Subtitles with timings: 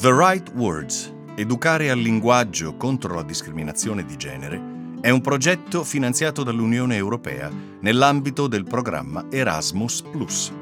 [0.00, 6.44] The Right Words, Educare al linguaggio contro la discriminazione di genere, è un progetto finanziato
[6.44, 7.50] dall'Unione Europea
[7.80, 10.04] nell'ambito del programma Erasmus⁇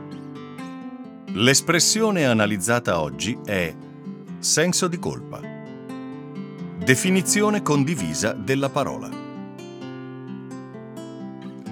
[1.34, 3.75] L'espressione analizzata oggi è
[4.38, 5.39] senso di colpa.
[6.79, 9.11] Definizione condivisa della parola.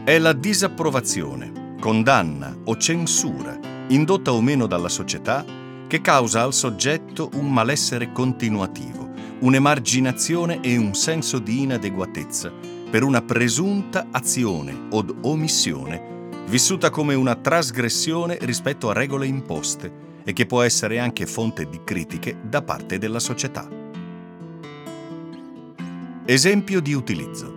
[0.05, 3.59] È la disapprovazione, condanna o censura,
[3.89, 5.63] indotta o meno dalla società,
[5.95, 9.09] che causa al soggetto un malessere continuativo,
[9.43, 12.53] un'emarginazione e un senso di inadeguatezza
[12.91, 20.33] per una presunta azione o omissione vissuta come una trasgressione rispetto a regole imposte e
[20.33, 23.69] che può essere anche fonte di critiche da parte della società.
[26.25, 27.55] Esempio di utilizzo.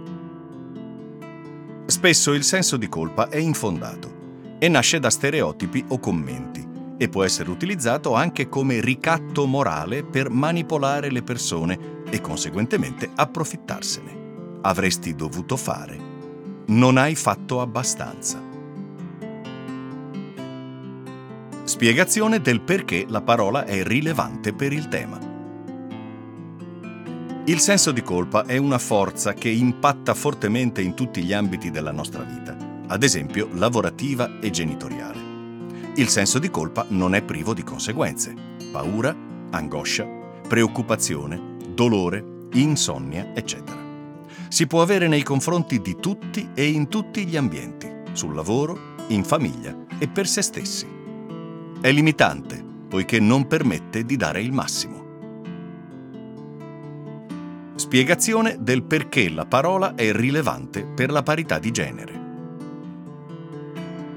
[1.87, 6.66] Spesso il senso di colpa è infondato e nasce da stereotipi o commenti
[6.97, 14.25] e può essere utilizzato anche come ricatto morale per manipolare le persone e conseguentemente approfittarsene.
[14.61, 15.97] Avresti dovuto fare.
[16.67, 18.41] Non hai fatto abbastanza.
[21.63, 25.19] Spiegazione del perché la parola è rilevante per il tema.
[27.45, 31.91] Il senso di colpa è una forza che impatta fortemente in tutti gli ambiti della
[31.91, 35.26] nostra vita, ad esempio lavorativa e genitoriale.
[35.97, 38.31] Il senso di colpa non è privo di conseguenze.
[38.71, 39.15] Paura,
[39.49, 40.07] angoscia,
[40.47, 43.79] preoccupazione, dolore, insonnia, eccetera.
[44.47, 49.23] Si può avere nei confronti di tutti e in tutti gli ambienti, sul lavoro, in
[49.23, 50.87] famiglia e per se stessi.
[51.81, 55.05] È limitante, poiché non permette di dare il massimo.
[57.73, 62.26] Spiegazione del perché la parola è rilevante per la parità di genere.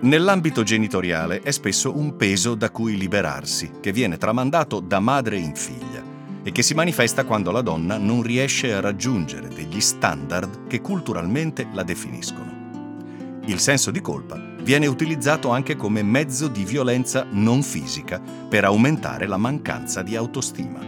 [0.03, 5.55] Nell'ambito genitoriale è spesso un peso da cui liberarsi, che viene tramandato da madre in
[5.55, 6.02] figlia
[6.42, 11.69] e che si manifesta quando la donna non riesce a raggiungere degli standard che culturalmente
[11.74, 13.41] la definiscono.
[13.45, 19.27] Il senso di colpa viene utilizzato anche come mezzo di violenza non fisica per aumentare
[19.27, 20.80] la mancanza di autostima.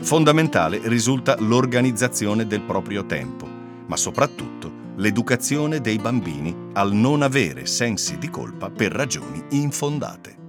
[0.00, 3.46] Fondamentale risulta l'organizzazione del proprio tempo,
[3.86, 10.41] ma soprattutto l'educazione dei bambini al non avere sensi di colpa per ragioni infondate.